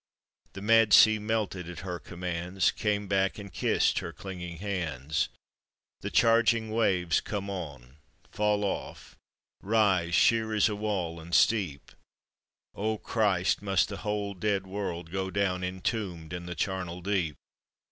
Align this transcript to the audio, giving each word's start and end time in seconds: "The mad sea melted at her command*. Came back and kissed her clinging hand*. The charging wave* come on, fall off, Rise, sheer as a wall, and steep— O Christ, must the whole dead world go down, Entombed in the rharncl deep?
"The 0.53 0.63
mad 0.63 0.93
sea 0.93 1.19
melted 1.19 1.69
at 1.69 1.81
her 1.81 1.99
command*. 1.99 2.73
Came 2.75 3.07
back 3.07 3.37
and 3.37 3.53
kissed 3.53 3.99
her 3.99 4.11
clinging 4.11 4.57
hand*. 4.57 5.27
The 5.99 6.09
charging 6.09 6.71
wave* 6.71 7.21
come 7.23 7.51
on, 7.51 7.97
fall 8.31 8.63
off, 8.65 9.15
Rise, 9.61 10.15
sheer 10.15 10.55
as 10.55 10.67
a 10.67 10.75
wall, 10.75 11.19
and 11.19 11.35
steep— 11.35 11.91
O 12.73 12.97
Christ, 12.97 13.61
must 13.61 13.89
the 13.89 13.97
whole 13.97 14.33
dead 14.33 14.65
world 14.65 15.11
go 15.11 15.29
down, 15.29 15.63
Entombed 15.63 16.33
in 16.33 16.47
the 16.47 16.55
rharncl 16.55 17.03
deep? 17.03 17.35